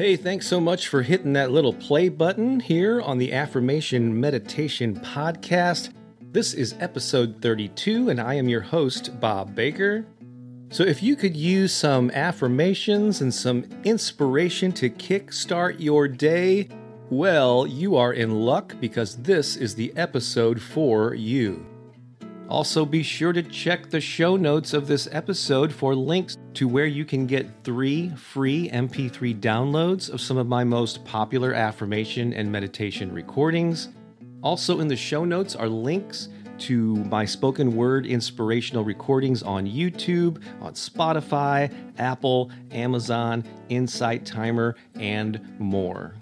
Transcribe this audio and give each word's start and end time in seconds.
Hey, 0.00 0.16
thanks 0.16 0.46
so 0.46 0.62
much 0.62 0.88
for 0.88 1.02
hitting 1.02 1.34
that 1.34 1.50
little 1.50 1.74
play 1.74 2.08
button 2.08 2.58
here 2.58 3.02
on 3.02 3.18
the 3.18 3.34
Affirmation 3.34 4.18
Meditation 4.18 4.98
Podcast. 4.98 5.92
This 6.22 6.54
is 6.54 6.74
episode 6.80 7.42
32, 7.42 8.08
and 8.08 8.18
I 8.18 8.32
am 8.32 8.48
your 8.48 8.62
host, 8.62 9.20
Bob 9.20 9.54
Baker. 9.54 10.06
So, 10.70 10.84
if 10.84 11.02
you 11.02 11.16
could 11.16 11.36
use 11.36 11.74
some 11.74 12.10
affirmations 12.12 13.20
and 13.20 13.34
some 13.34 13.66
inspiration 13.84 14.72
to 14.72 14.88
kickstart 14.88 15.78
your 15.78 16.08
day, 16.08 16.68
well, 17.10 17.66
you 17.66 17.96
are 17.96 18.14
in 18.14 18.40
luck 18.40 18.76
because 18.80 19.16
this 19.16 19.54
is 19.54 19.74
the 19.74 19.92
episode 19.98 20.62
for 20.62 21.12
you. 21.12 21.66
Also, 22.50 22.84
be 22.84 23.04
sure 23.04 23.32
to 23.32 23.44
check 23.44 23.90
the 23.90 24.00
show 24.00 24.36
notes 24.36 24.74
of 24.74 24.88
this 24.88 25.08
episode 25.12 25.72
for 25.72 25.94
links 25.94 26.36
to 26.54 26.66
where 26.66 26.86
you 26.86 27.04
can 27.04 27.24
get 27.24 27.48
three 27.62 28.10
free 28.16 28.68
MP3 28.70 29.38
downloads 29.38 30.10
of 30.10 30.20
some 30.20 30.36
of 30.36 30.48
my 30.48 30.64
most 30.64 31.04
popular 31.04 31.54
affirmation 31.54 32.32
and 32.32 32.50
meditation 32.50 33.14
recordings. 33.14 33.90
Also, 34.42 34.80
in 34.80 34.88
the 34.88 34.96
show 34.96 35.24
notes 35.24 35.54
are 35.54 35.68
links 35.68 36.28
to 36.58 36.96
my 37.04 37.24
spoken 37.24 37.76
word 37.76 38.04
inspirational 38.04 38.82
recordings 38.82 39.44
on 39.44 39.64
YouTube, 39.64 40.42
on 40.60 40.74
Spotify, 40.74 41.72
Apple, 41.98 42.50
Amazon, 42.72 43.44
Insight 43.68 44.26
Timer, 44.26 44.74
and 44.96 45.40
more. 45.60 46.16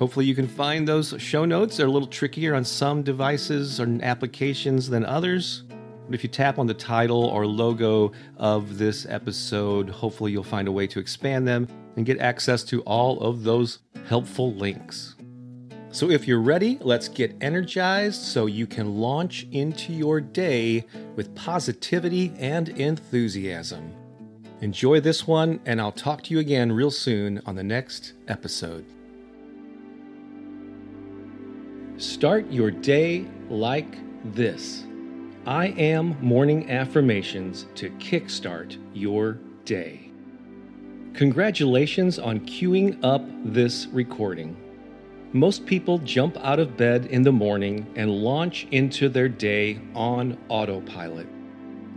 Hopefully, 0.00 0.24
you 0.24 0.34
can 0.34 0.48
find 0.48 0.88
those 0.88 1.14
show 1.18 1.44
notes. 1.44 1.76
They're 1.76 1.86
a 1.86 1.90
little 1.90 2.08
trickier 2.08 2.54
on 2.54 2.64
some 2.64 3.02
devices 3.02 3.78
or 3.78 3.98
applications 4.02 4.88
than 4.88 5.04
others. 5.04 5.64
But 6.06 6.14
if 6.14 6.24
you 6.24 6.30
tap 6.30 6.58
on 6.58 6.66
the 6.66 6.72
title 6.72 7.26
or 7.26 7.46
logo 7.46 8.12
of 8.38 8.78
this 8.78 9.04
episode, 9.04 9.90
hopefully 9.90 10.32
you'll 10.32 10.42
find 10.42 10.68
a 10.68 10.72
way 10.72 10.86
to 10.86 10.98
expand 10.98 11.46
them 11.46 11.68
and 11.96 12.06
get 12.06 12.18
access 12.18 12.64
to 12.64 12.80
all 12.82 13.20
of 13.20 13.42
those 13.42 13.80
helpful 14.08 14.54
links. 14.54 15.16
So, 15.90 16.08
if 16.08 16.26
you're 16.26 16.40
ready, 16.40 16.78
let's 16.80 17.08
get 17.08 17.36
energized 17.42 18.22
so 18.22 18.46
you 18.46 18.66
can 18.66 18.94
launch 18.94 19.46
into 19.52 19.92
your 19.92 20.18
day 20.18 20.86
with 21.14 21.34
positivity 21.34 22.32
and 22.38 22.70
enthusiasm. 22.70 23.92
Enjoy 24.62 24.98
this 24.98 25.26
one, 25.26 25.60
and 25.66 25.78
I'll 25.78 25.92
talk 25.92 26.22
to 26.22 26.32
you 26.32 26.40
again 26.40 26.72
real 26.72 26.90
soon 26.90 27.42
on 27.44 27.54
the 27.54 27.62
next 27.62 28.14
episode. 28.28 28.86
Start 32.00 32.50
your 32.50 32.70
day 32.70 33.26
like 33.50 33.98
this. 34.32 34.84
I 35.44 35.66
am 35.66 36.16
morning 36.22 36.70
affirmations 36.70 37.66
to 37.74 37.90
kickstart 37.90 38.78
your 38.94 39.34
day. 39.66 40.10
Congratulations 41.12 42.18
on 42.18 42.40
queuing 42.40 42.98
up 43.04 43.22
this 43.44 43.86
recording. 43.88 44.56
Most 45.34 45.66
people 45.66 45.98
jump 45.98 46.38
out 46.38 46.58
of 46.58 46.74
bed 46.78 47.04
in 47.04 47.20
the 47.20 47.32
morning 47.32 47.86
and 47.96 48.10
launch 48.10 48.66
into 48.70 49.10
their 49.10 49.28
day 49.28 49.78
on 49.94 50.38
autopilot 50.48 51.28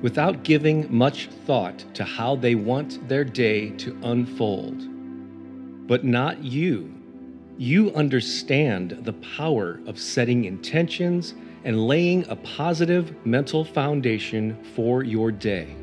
without 0.01 0.43
giving 0.43 0.93
much 0.93 1.27
thought 1.45 1.85
to 1.93 2.03
how 2.03 2.35
they 2.35 2.55
want 2.55 3.07
their 3.07 3.23
day 3.23 3.69
to 3.77 3.97
unfold. 4.03 5.87
But 5.87 6.03
not 6.03 6.43
you. 6.43 6.93
You 7.57 7.93
understand 7.93 8.97
the 9.03 9.13
power 9.13 9.79
of 9.85 9.99
setting 9.99 10.45
intentions 10.45 11.35
and 11.63 11.87
laying 11.87 12.27
a 12.27 12.35
positive 12.37 13.15
mental 13.25 13.63
foundation 13.63 14.57
for 14.75 15.03
your 15.03 15.31
day. 15.31 15.75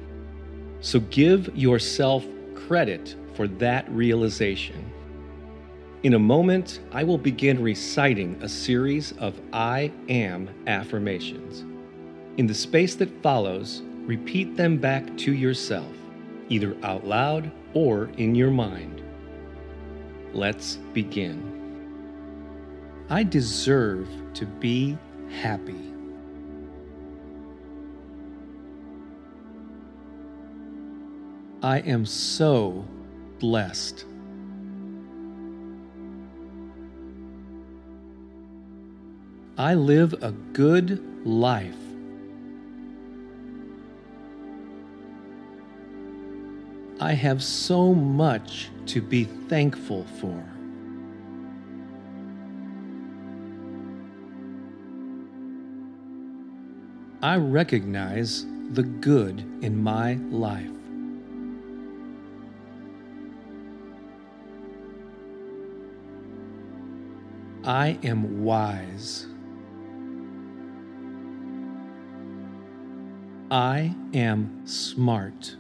So 0.81 0.99
give 1.01 1.55
yourself 1.57 2.27
credit 2.57 3.15
for 3.35 3.47
that 3.47 3.89
realization. 3.91 4.91
In 6.03 6.15
a 6.15 6.19
moment, 6.19 6.81
I 6.93 7.05
will 7.05 7.19
begin 7.19 7.63
reciting 7.63 8.37
a 8.43 8.49
series 8.49 9.13
of 9.19 9.41
I 9.53 9.93
am 10.09 10.51
affirmations. 10.67 11.65
In 12.37 12.47
the 12.47 12.55
space 12.55 12.97
that 12.97 13.23
follows, 13.23 13.83
repeat 14.07 14.57
them 14.57 14.77
back 14.79 15.17
to 15.19 15.33
yourself, 15.33 15.93
either 16.49 16.77
out 16.83 17.07
loud 17.07 17.53
or 17.75 18.11
in 18.17 18.35
your 18.35 18.51
mind. 18.51 19.03
Let's 20.33 20.77
begin. 20.95 21.50
I 23.13 23.25
deserve 23.25 24.09
to 24.35 24.47
be 24.47 24.97
happy. 25.43 25.93
I 31.61 31.81
am 31.81 32.07
so 32.07 32.87
blessed. 33.41 34.05
I 39.59 39.75
live 39.75 40.15
a 40.23 40.31
good 40.53 41.03
life. 41.27 41.75
I 47.01 47.15
have 47.15 47.43
so 47.43 47.93
much 47.93 48.71
to 48.87 49.03
be 49.03 49.25
thankful 49.25 50.05
for. 50.21 50.60
I 57.23 57.37
recognize 57.37 58.47
the 58.71 58.83
good 58.83 59.41
in 59.63 59.83
my 59.83 60.15
life. 60.31 60.71
I 67.63 67.99
am 68.03 68.43
wise. 68.43 69.27
I 73.51 73.95
am 74.15 74.63
smart. 74.65 75.57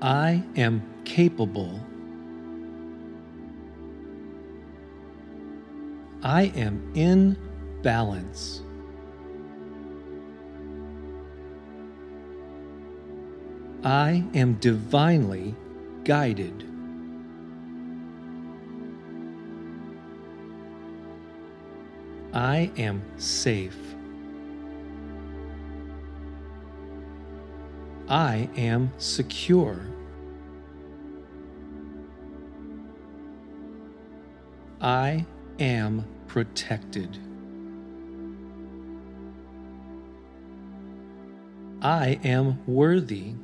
I 0.00 0.44
am 0.54 0.82
capable. 1.04 1.80
I 6.24 6.44
am 6.56 6.90
in 6.94 7.36
balance. 7.82 8.62
I 13.84 14.24
am 14.32 14.54
divinely 14.54 15.54
guided. 16.04 16.64
I 22.32 22.70
am 22.78 23.02
safe. 23.18 23.76
I 28.08 28.48
am 28.56 28.90
secure. 28.96 29.78
I 34.80 35.26
am 35.58 36.13
protected. 36.34 37.16
I 41.80 42.18
am 42.24 42.58
worthy. 42.66 43.34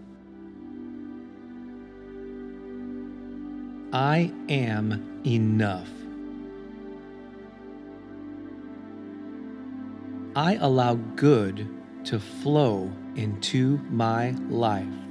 I 3.92 4.32
am 4.48 5.22
enough. 5.24 5.88
I 10.34 10.56
allow 10.56 10.94
good 11.14 11.68
to 12.06 12.18
flow 12.18 12.90
into 13.14 13.78
my 13.88 14.30
life. 14.48 15.09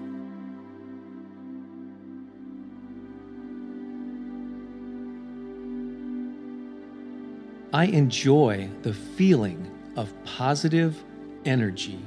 I 7.72 7.86
enjoy 7.86 8.70
the 8.82 8.94
feeling 8.94 9.70
of 9.96 10.12
positive 10.24 11.04
energy. 11.46 12.00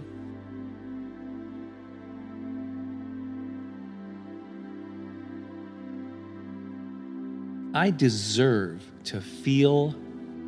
I 7.74 7.90
deserve 7.90 8.82
to 9.04 9.20
feel 9.20 9.94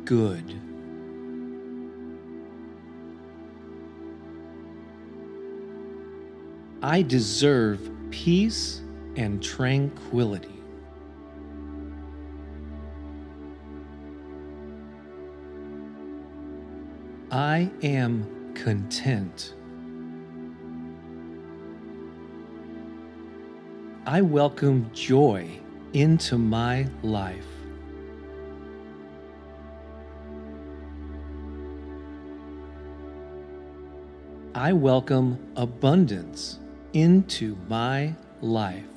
good. 0.03 0.61
I 6.83 7.01
deserve 7.01 7.89
peace 8.11 8.81
and 9.15 9.41
tranquility. 9.41 10.54
I 17.35 17.69
am 17.83 18.53
content. 18.53 19.55
I 24.05 24.21
welcome 24.21 24.89
joy 24.93 25.59
into 25.91 26.37
my 26.37 26.87
life. 27.03 27.45
I 34.53 34.71
welcome 34.71 35.37
abundance 35.57 36.59
into 36.93 37.57
my 37.67 38.15
life. 38.39 38.94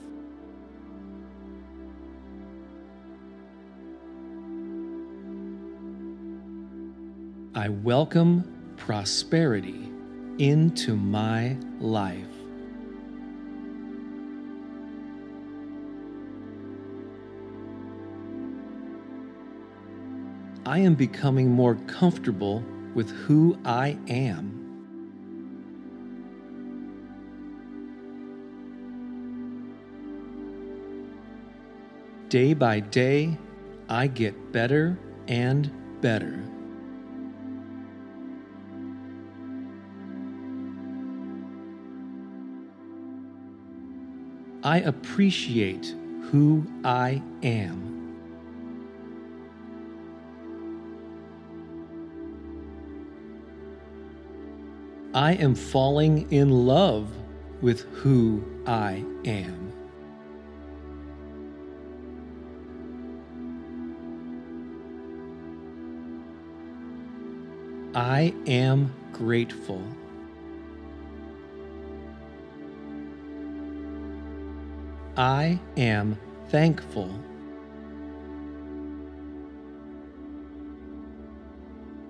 I 7.69 7.71
welcome 7.71 8.73
prosperity 8.79 9.93
into 10.39 10.97
my 10.97 11.55
life. 11.81 12.25
I 20.65 20.79
am 20.79 20.95
becoming 20.95 21.51
more 21.51 21.75
comfortable 21.75 22.65
with 22.95 23.11
who 23.11 23.59
I 23.67 23.99
am. 24.09 24.55
Day 32.31 32.55
by 32.55 32.81
day, 32.81 33.37
I 33.91 34.07
get 34.07 34.53
better 34.53 34.99
and 35.27 35.71
better. 36.01 36.48
I 44.63 44.81
appreciate 44.81 45.95
who 46.31 46.67
I 46.85 47.23
am. 47.43 47.89
I 55.15 55.33
am 55.35 55.55
falling 55.55 56.31
in 56.33 56.51
love 56.51 57.09
with 57.61 57.81
who 57.95 58.45
I 58.67 59.05
am. 59.25 59.73
I 67.95 68.35
am 68.47 68.95
grateful. 69.13 69.83
I 75.19 75.59
am 75.77 76.17
thankful. 76.49 77.11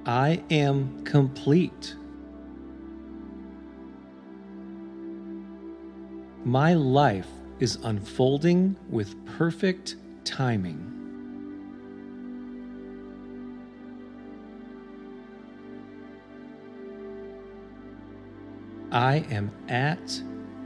I 0.04 0.42
am 0.50 1.04
complete. 1.04 1.94
My 6.44 6.74
life 6.74 7.28
is 7.60 7.76
unfolding 7.76 8.76
with 8.90 9.14
perfect 9.24 9.96
timing. 10.24 10.84
I 18.92 19.24
am 19.30 19.50
at 19.70 20.22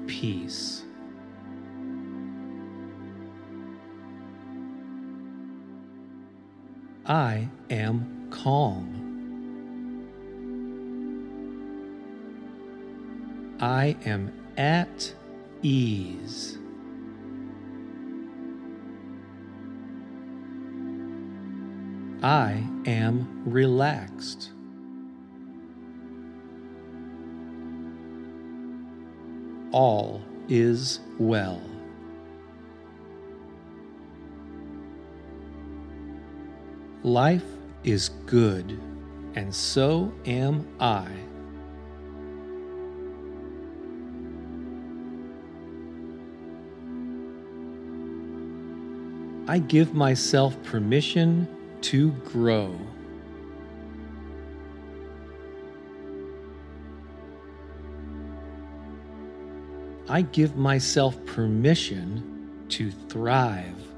peace. 0.09 0.83
I 7.05 7.49
am 7.69 8.29
calm. 8.31 9.03
I 13.61 13.97
am 14.05 14.33
at 14.57 15.13
ease. 15.63 16.59
I 22.23 22.65
am 22.87 23.43
relaxed. 23.47 24.51
All 29.73 30.23
is 30.49 31.01
well. 31.19 31.61
Life 37.05 37.45
is 37.83 38.11
good, 38.27 38.81
and 39.35 39.53
so 39.53 40.13
am 40.25 40.69
I. 40.79 41.09
I 49.49 49.59
give 49.59 49.95
myself 49.95 50.57
permission 50.63 51.49
to 51.81 52.13
grow. 52.13 52.79
I 60.09 60.23
give 60.23 60.57
myself 60.57 61.17
permission 61.27 62.67
to 62.69 62.93
thrive. 62.93 63.92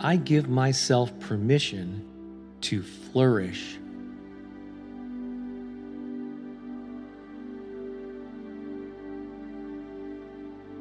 I 0.00 0.16
give 0.16 0.48
myself 0.48 1.18
permission 1.18 2.04
to 2.60 2.82
flourish. 2.82 3.78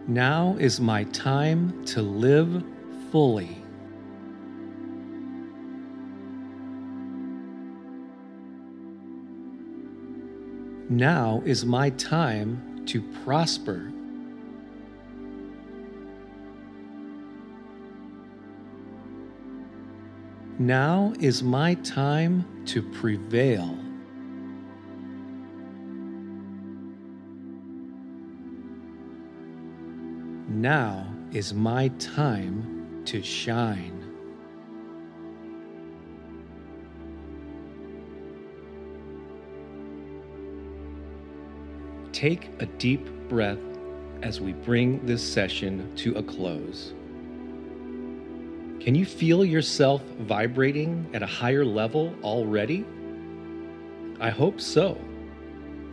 Now 0.07 0.55
is 0.59 0.79
my 0.79 1.03
time 1.05 1.83
to 1.85 2.01
live 2.01 2.63
fully. 3.11 3.57
Now 10.89 11.41
is 11.43 11.65
my 11.65 11.89
time 11.89 12.85
to 12.85 13.01
prosper. 13.01 13.91
Now 20.59 21.13
is 21.19 21.43
my 21.43 21.75
time 21.75 22.43
to 22.65 22.81
prevail. 22.81 23.77
Now 30.47 31.13
is 31.31 31.53
my 31.53 31.89
time 31.99 33.03
to 33.05 33.21
shine. 33.21 34.03
Take 42.11 42.49
a 42.57 42.65
deep 42.65 43.07
breath 43.29 43.59
as 44.23 44.41
we 44.41 44.53
bring 44.53 45.05
this 45.05 45.21
session 45.21 45.95
to 45.97 46.15
a 46.15 46.23
close. 46.23 46.95
Can 48.87 48.95
you 48.95 49.05
feel 49.05 49.43
yourself 49.43 50.01
vibrating 50.21 51.09
at 51.13 51.21
a 51.21 51.25
higher 51.25 51.65
level 51.65 52.15
already? 52.23 52.85
I 54.21 54.29
hope 54.29 54.61
so. 54.61 54.97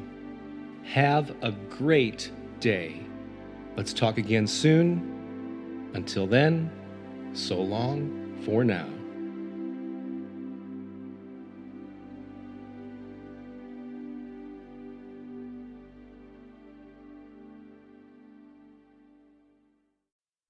Have 0.85 1.35
a 1.43 1.53
great 1.53 2.31
day. 2.61 3.01
Let's 3.77 3.93
talk 3.93 4.19
again 4.19 4.47
soon. 4.47 5.91
Until 5.95 6.27
then, 6.27 6.71
so 7.33 7.61
long 7.61 8.41
for 8.45 8.65
now. 8.65 8.87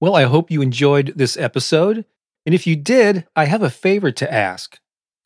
Well, 0.01 0.15
I 0.15 0.23
hope 0.23 0.49
you 0.49 0.61
enjoyed 0.61 1.13
this 1.15 1.35
episode. 1.35 2.05
And 2.45 2.55
if 2.55 2.65
you 2.65 2.77
did, 2.77 3.27
I 3.35 3.45
have 3.45 3.61
a 3.61 3.69
favor 3.69 4.11
to 4.11 4.33
ask. 4.33 4.79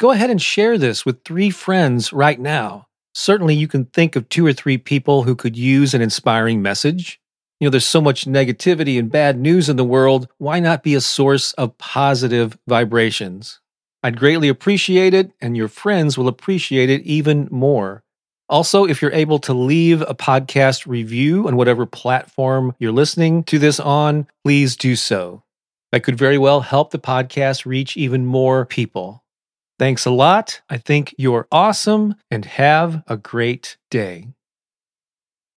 Go 0.04 0.12
ahead 0.12 0.30
and 0.30 0.42
share 0.42 0.78
this 0.78 1.06
with 1.06 1.24
three 1.24 1.50
friends 1.50 2.12
right 2.12 2.38
now. 2.38 2.88
Certainly, 3.14 3.56
you 3.56 3.70
can 3.70 3.86
think 3.86 4.18
of 4.18 4.28
two 4.28 4.46
or 4.46 4.52
three 4.52 4.78
people 4.78 5.24
who 5.24 5.34
could 5.34 5.56
use 5.56 5.94
an 5.94 6.02
inspiring 6.02 6.62
message. 6.62 7.22
You 7.62 7.68
know, 7.68 7.70
there's 7.70 7.86
so 7.86 8.02
much 8.02 8.26
negativity 8.26 9.00
and 9.00 9.10
bad 9.10 9.40
news 9.40 9.70
in 9.70 9.78
the 9.78 9.86
world. 9.86 10.28
Why 10.40 10.60
not 10.60 10.84
be 10.84 10.94
a 10.94 11.00
source 11.00 11.54
of 11.54 11.78
positive 11.78 12.58
vibrations? 12.68 13.62
I'd 14.04 14.20
greatly 14.20 14.50
appreciate 14.50 15.14
it, 15.14 15.32
and 15.40 15.56
your 15.56 15.70
friends 15.70 16.18
will 16.18 16.28
appreciate 16.28 16.90
it 16.90 17.04
even 17.04 17.48
more. 17.50 18.04
Also, 18.50 18.84
if 18.84 19.02
you're 19.02 19.14
able 19.14 19.40
to 19.40 19.54
leave 19.54 20.02
a 20.02 20.14
podcast 20.14 20.86
review 20.86 21.48
on 21.48 21.56
whatever 21.56 21.86
platform 21.86 22.76
you're 22.78 22.92
listening 22.92 23.42
to 23.46 23.58
this 23.58 23.80
on, 23.80 24.28
please 24.44 24.76
do 24.76 24.98
so. 24.98 25.44
That 25.94 26.04
could 26.04 26.18
very 26.18 26.38
well 26.38 26.60
help 26.60 26.92
the 26.92 27.00
podcast 27.00 27.66
reach 27.66 27.96
even 27.96 28.26
more 28.26 28.66
people. 28.66 29.23
Thanks 29.84 30.06
a 30.06 30.12
lot. 30.12 30.62
I 30.70 30.78
think 30.78 31.14
you're 31.18 31.46
awesome 31.52 32.16
and 32.32 32.46
have 32.46 33.04
a 33.06 33.18
great 33.18 33.76
day. 33.92 34.28